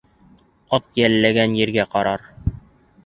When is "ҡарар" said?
1.93-2.29